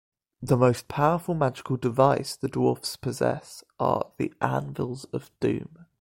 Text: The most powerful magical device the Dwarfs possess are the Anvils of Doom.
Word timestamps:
The 0.41 0.57
most 0.57 0.87
powerful 0.87 1.35
magical 1.35 1.77
device 1.77 2.35
the 2.35 2.47
Dwarfs 2.47 2.95
possess 2.97 3.63
are 3.79 4.09
the 4.17 4.33
Anvils 4.41 5.03
of 5.13 5.29
Doom. 5.39 5.85